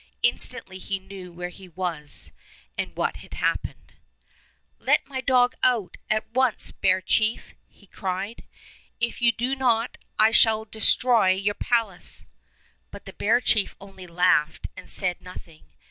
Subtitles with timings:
[0.23, 2.31] Instantly he knew where he was
[2.75, 3.93] and what had happened.
[4.79, 8.41] ''Let my dog out at once, bear chief!" he cried.
[8.99, 12.25] "If you do not, I shall destroy your palace."
[12.89, 15.65] But the bear chief only laughed and said nothing.